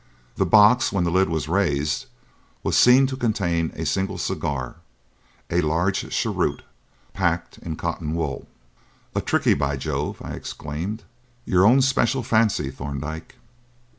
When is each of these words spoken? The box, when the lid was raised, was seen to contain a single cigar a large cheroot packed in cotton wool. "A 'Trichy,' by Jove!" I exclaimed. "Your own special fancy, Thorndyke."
The 0.35 0.47
box, 0.47 0.91
when 0.91 1.03
the 1.03 1.11
lid 1.11 1.29
was 1.29 1.47
raised, 1.47 2.07
was 2.63 2.75
seen 2.75 3.05
to 3.05 3.15
contain 3.15 3.71
a 3.75 3.85
single 3.85 4.17
cigar 4.17 4.77
a 5.51 5.61
large 5.61 6.09
cheroot 6.11 6.63
packed 7.13 7.59
in 7.59 7.75
cotton 7.75 8.15
wool. 8.15 8.47
"A 9.13 9.21
'Trichy,' 9.21 9.53
by 9.59 9.77
Jove!" 9.77 10.19
I 10.23 10.31
exclaimed. 10.31 11.03
"Your 11.45 11.67
own 11.67 11.83
special 11.83 12.23
fancy, 12.23 12.71
Thorndyke." 12.71 13.35